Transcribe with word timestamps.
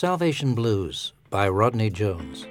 Salvation 0.00 0.54
Blues 0.54 1.12
by 1.28 1.46
Rodney 1.46 1.90
Jones. 1.90 2.46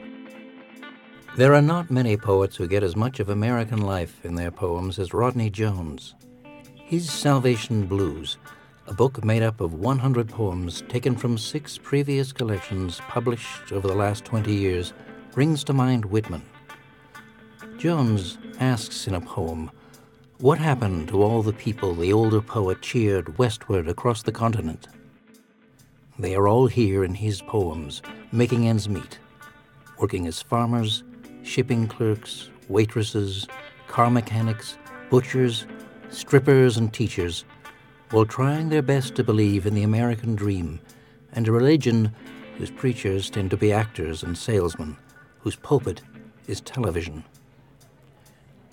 There 1.35 1.55
are 1.55 1.63
not 1.63 1.89
many 1.89 2.15
poets 2.15 2.55
who 2.55 2.67
get 2.67 2.83
as 2.83 2.95
much 2.95 3.19
of 3.19 3.29
American 3.29 3.81
life 3.81 4.23
in 4.23 4.35
their 4.35 4.51
poems 4.51 4.99
as 4.99 5.15
Rodney 5.15 5.49
Jones. 5.49 6.13
His 6.75 7.11
Salvation 7.11 7.87
Blues, 7.87 8.37
a 8.85 8.93
book 8.93 9.25
made 9.25 9.41
up 9.41 9.61
of 9.61 9.73
100 9.73 10.29
poems 10.29 10.83
taken 10.89 11.15
from 11.15 11.39
six 11.39 11.75
previous 11.75 12.31
collections 12.31 13.01
published 13.07 13.71
over 13.71 13.87
the 13.87 13.95
last 13.95 14.25
20 14.25 14.53
years, 14.53 14.93
brings 15.31 15.63
to 15.63 15.73
mind 15.73 16.05
Whitman. 16.05 16.43
Jones 17.79 18.37
asks 18.59 19.07
in 19.07 19.15
a 19.15 19.21
poem, 19.21 19.71
What 20.37 20.59
happened 20.59 21.07
to 21.07 21.23
all 21.23 21.41
the 21.41 21.53
people 21.53 21.95
the 21.95 22.13
older 22.13 22.41
poet 22.41 22.83
cheered 22.83 23.39
westward 23.39 23.87
across 23.87 24.21
the 24.21 24.31
continent? 24.31 24.87
They 26.19 26.35
are 26.35 26.49
all 26.49 26.67
here 26.67 27.05
in 27.05 27.13
his 27.13 27.41
poems, 27.41 28.01
making 28.33 28.67
ends 28.67 28.89
meet, 28.89 29.19
working 29.97 30.27
as 30.27 30.41
farmers, 30.41 31.05
shipping 31.43 31.87
clerks, 31.87 32.49
waitresses, 32.67 33.47
car 33.87 34.09
mechanics, 34.09 34.77
butchers, 35.09 35.65
strippers, 36.09 36.75
and 36.75 36.93
teachers, 36.93 37.45
while 38.11 38.25
trying 38.25 38.67
their 38.67 38.81
best 38.81 39.15
to 39.15 39.23
believe 39.23 39.65
in 39.65 39.73
the 39.73 39.83
American 39.83 40.35
dream 40.35 40.81
and 41.31 41.47
a 41.47 41.53
religion 41.53 42.13
whose 42.57 42.71
preachers 42.71 43.29
tend 43.29 43.49
to 43.51 43.57
be 43.57 43.71
actors 43.71 44.21
and 44.21 44.37
salesmen, 44.37 44.97
whose 45.39 45.55
pulpit 45.55 46.01
is 46.47 46.59
television. 46.59 47.23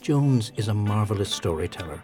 Jones 0.01 0.51
is 0.57 0.67
a 0.67 0.75
marvelous 0.75 1.33
storyteller 1.33 2.03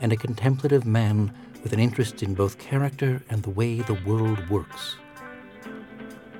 and 0.00 0.12
a 0.12 0.16
contemplative 0.16 0.86
man 0.86 1.32
with 1.64 1.72
an 1.72 1.80
interest 1.80 2.22
in 2.22 2.34
both 2.34 2.58
character 2.58 3.22
and 3.30 3.42
the 3.42 3.50
way 3.50 3.80
the 3.80 3.98
world 4.06 4.48
works. 4.50 4.96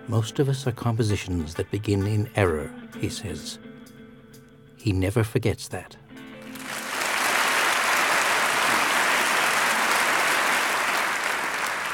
Most 0.06 0.38
of 0.38 0.50
us 0.50 0.66
are 0.66 0.72
compositions 0.72 1.54
that 1.54 1.70
begin 1.70 2.06
in 2.06 2.30
error, 2.36 2.70
he 3.00 3.08
says. 3.08 3.58
He 4.76 4.92
never 4.92 5.24
forgets 5.24 5.66
that. 5.68 5.96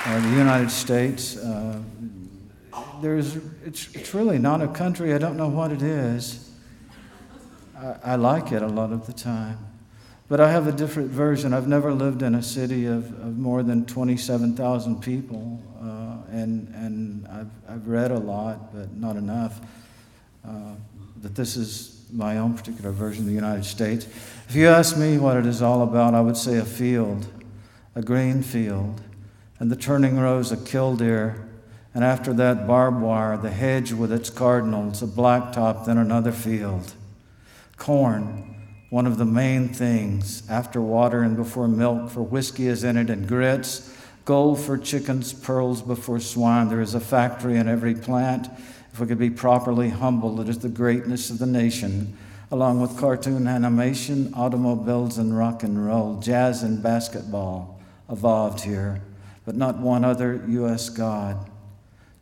Uh, 0.05 0.21
the 0.21 0.37
United 0.37 0.71
States, 0.71 1.37
uh, 1.37 1.81
there's, 3.01 3.37
it's, 3.65 3.95
it's 3.95 4.13
really 4.13 4.39
not 4.39 4.61
a 4.61 4.67
country, 4.67 5.15
I 5.15 5.19
don't 5.19 5.37
know 5.37 5.49
what 5.49 5.71
it 5.71 5.83
is. 5.83 6.51
I, 7.79 7.95
I 8.03 8.15
like 8.17 8.51
it 8.51 8.63
a 8.63 8.67
lot 8.67 8.93
of 8.93 9.07
the 9.07 9.13
time. 9.13 9.70
But 10.31 10.39
I 10.39 10.53
have 10.53 10.69
a 10.69 10.73
different 10.73 11.11
version. 11.11 11.53
I've 11.53 11.67
never 11.67 11.93
lived 11.93 12.23
in 12.23 12.37
a 12.37 12.43
city 12.43 12.87
of, 12.87 13.07
of 13.21 13.37
more 13.37 13.65
than 13.65 13.85
27,000 13.85 15.03
people, 15.03 15.61
uh, 15.83 16.19
and, 16.31 16.73
and 16.73 17.27
I've, 17.27 17.51
I've 17.69 17.89
read 17.89 18.13
a 18.13 18.19
lot, 18.19 18.73
but 18.73 18.95
not 18.95 19.17
enough. 19.17 19.61
Uh, 20.47 20.75
that 21.23 21.35
this 21.35 21.57
is 21.57 22.07
my 22.13 22.39
own 22.39 22.55
particular 22.55 22.93
version 22.93 23.25
of 23.25 23.27
the 23.27 23.35
United 23.35 23.65
States. 23.65 24.07
If 24.49 24.55
you 24.55 24.69
ask 24.69 24.97
me 24.97 25.19
what 25.19 25.37
it 25.37 25.47
is 25.47 25.63
all 25.63 25.83
about, 25.83 26.15
I 26.15 26.21
would 26.21 26.37
say 26.37 26.59
a 26.59 26.65
field, 26.65 27.27
a 27.97 28.01
green 28.01 28.45
field, 28.45 29.01
and 29.59 29.69
the 29.69 29.77
turning 29.77 30.17
rows 30.17 30.53
a 30.53 30.57
killdeer, 30.57 31.45
and 31.93 32.05
after 32.05 32.33
that 32.35 32.69
barbed 32.69 33.01
wire, 33.01 33.37
the 33.37 33.51
hedge 33.51 33.93
with 33.93 34.13
its 34.13 34.31
cardinals, 34.31 35.03
a 35.03 35.09
blacktop, 35.09 35.87
then 35.87 35.99
another 35.99 36.31
field. 36.31 36.93
Corn, 37.77 38.50
one 38.91 39.07
of 39.07 39.19
the 39.19 39.25
main 39.25 39.69
things 39.69 40.43
after 40.51 40.81
water 40.81 41.23
and 41.23 41.37
before 41.37 41.69
milk, 41.69 42.11
for 42.11 42.23
whiskey 42.23 42.67
is 42.67 42.83
in 42.83 42.97
it 42.97 43.09
and 43.09 43.27
grits, 43.27 43.97
gold 44.25 44.61
for 44.61 44.77
chickens, 44.77 45.33
pearls 45.33 45.81
before 45.81 46.19
swine. 46.19 46.69
There 46.69 46.81
is 46.81 46.95
a 46.95 47.01
factory 47.01 47.57
in 47.57 47.69
every 47.69 47.95
plant. 47.95 48.49
If 48.93 48.99
we 48.99 49.07
could 49.07 49.19
be 49.19 49.31
properly 49.31 49.91
humble, 49.91 50.41
it 50.41 50.49
is 50.49 50.59
the 50.59 50.69
greatness 50.69 51.31
of 51.31 51.39
the 51.39 51.47
nation, 51.47 52.19
along 52.51 52.81
with 52.81 52.99
cartoon 52.99 53.47
animation, 53.47 54.35
automobiles, 54.35 55.19
and 55.19 55.39
rock 55.39 55.63
and 55.63 55.87
roll, 55.87 56.19
jazz 56.19 56.65
and 56.65 56.83
basketball 56.83 57.81
evolved 58.11 58.63
here, 58.63 59.01
but 59.45 59.55
not 59.55 59.79
one 59.79 60.05
other 60.05 60.43
U.S. 60.49 60.89
God. 60.89 61.49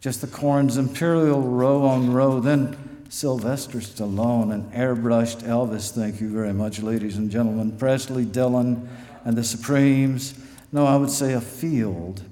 Just 0.00 0.21
the 0.21 0.27
corn's 0.27 0.77
imperial 0.77 1.41
row 1.41 1.87
on 1.87 2.12
row, 2.12 2.41
then 2.41 2.77
Sylvester 3.09 3.79
Stallone 3.79 4.53
and 4.53 4.71
airbrushed 4.73 5.43
Elvis. 5.43 5.91
Thank 5.91 6.21
you 6.21 6.29
very 6.29 6.53
much, 6.53 6.83
ladies 6.83 7.17
and 7.17 7.31
gentlemen. 7.31 7.73
Presley, 7.79 8.27
Dylan, 8.27 8.87
and 9.25 9.37
the 9.37 9.43
Supremes. 9.43 10.39
No, 10.73 10.85
I 10.85 10.97
would 10.97 11.11
say 11.11 11.33
a 11.33 11.41
field, 11.41 12.23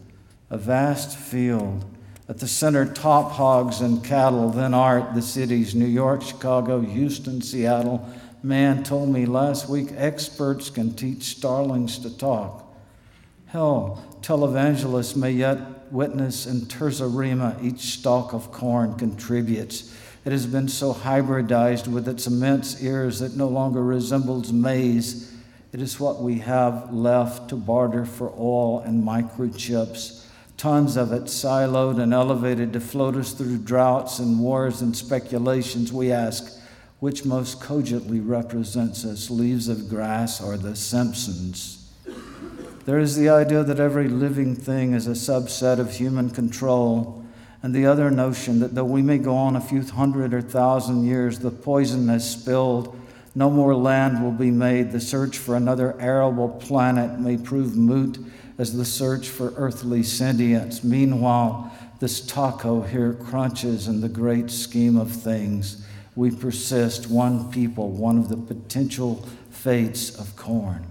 a 0.50 0.59
vast 0.59 1.16
field. 1.16 1.86
At 2.28 2.38
the 2.38 2.47
center, 2.47 2.84
top 2.84 3.32
hogs 3.32 3.81
and 3.81 4.04
cattle, 4.04 4.50
then 4.50 4.75
art, 4.75 5.15
the 5.15 5.22
cities 5.22 5.75
New 5.75 5.86
York, 5.86 6.20
Chicago, 6.20 6.81
Houston, 6.81 7.41
Seattle. 7.41 8.06
Man 8.42 8.84
told 8.84 9.09
me 9.09 9.25
last 9.25 9.70
week 9.70 9.88
experts 9.97 10.69
can 10.69 10.92
teach 10.92 11.22
starlings 11.22 11.98
to 12.00 12.15
talk. 12.15 12.65
Hell, 13.47 14.04
televangelists 14.20 15.16
may 15.16 15.31
yet 15.31 15.59
witness 15.91 16.47
in 16.47 16.66
Terza 16.66 17.06
Rima 17.06 17.56
each 17.62 17.81
stalk 17.81 18.34
of 18.34 18.53
corn 18.53 18.98
contributes 18.98 19.94
it 20.26 20.32
has 20.32 20.44
been 20.44 20.66
so 20.66 20.92
hybridized 20.92 21.87
with 21.87 22.09
its 22.09 22.26
immense 22.26 22.82
ears 22.82 23.20
that 23.20 23.37
no 23.37 23.47
longer 23.47 23.81
resembles 23.81 24.53
maize. 24.53 25.32
It 25.72 25.81
is 25.81 26.00
what 26.00 26.20
we 26.20 26.41
have 26.41 26.92
left 26.92 27.50
to 27.50 27.56
barter 27.56 28.04
for 28.04 28.34
oil 28.36 28.81
and 28.81 29.04
microchips. 29.04 30.26
Tons 30.56 30.97
of 30.97 31.12
it 31.12 31.25
siloed 31.26 32.03
and 32.03 32.12
elevated 32.12 32.72
to 32.72 32.81
float 32.81 33.15
us 33.15 33.34
through 33.34 33.59
droughts 33.59 34.19
and 34.19 34.41
wars 34.41 34.82
and 34.82 34.97
speculations. 34.97 35.92
We 35.92 36.10
ask, 36.10 36.60
which 36.98 37.25
most 37.25 37.60
cogently 37.60 38.19
represents 38.19 39.04
us, 39.04 39.31
leaves 39.31 39.69
of 39.69 39.88
grass 39.88 40.42
or 40.42 40.56
the 40.56 40.75
Simpsons? 40.75 41.88
There 42.84 42.98
is 42.98 43.15
the 43.15 43.28
idea 43.28 43.62
that 43.62 43.78
every 43.78 44.09
living 44.09 44.56
thing 44.56 44.92
is 44.92 45.06
a 45.06 45.10
subset 45.10 45.78
of 45.78 45.92
human 45.92 46.31
control 46.31 47.25
and 47.66 47.75
the 47.75 47.87
other 47.87 48.12
notion 48.12 48.60
that 48.60 48.77
though 48.77 48.84
we 48.84 49.03
may 49.03 49.19
go 49.19 49.34
on 49.34 49.56
a 49.56 49.60
few 49.60 49.82
hundred 49.82 50.32
or 50.32 50.41
thousand 50.41 51.04
years, 51.04 51.41
the 51.41 51.50
poison 51.50 52.06
has 52.06 52.31
spilled, 52.31 52.97
no 53.34 53.50
more 53.50 53.75
land 53.75 54.22
will 54.22 54.31
be 54.31 54.53
made. 54.53 54.93
The 54.93 55.00
search 55.00 55.37
for 55.38 55.56
another 55.56 56.00
arable 56.00 56.49
planet 56.49 57.19
may 57.19 57.37
prove 57.37 57.75
moot 57.77 58.25
as 58.56 58.77
the 58.77 58.84
search 58.84 59.28
for 59.28 59.53
earthly 59.56 60.04
sentience. 60.04 60.84
Meanwhile, 60.84 61.72
this 61.99 62.21
taco 62.21 62.82
here 62.82 63.15
crunches 63.15 63.88
in 63.88 64.00
the 64.00 64.09
great 64.09 64.48
scheme 64.48 64.97
of 64.97 65.10
things. 65.10 65.84
We 66.15 66.31
persist, 66.31 67.10
one 67.10 67.50
people, 67.50 67.91
one 67.91 68.16
of 68.16 68.28
the 68.28 68.37
potential 68.37 69.27
fates 69.50 70.16
of 70.21 70.37
corn. 70.37 70.87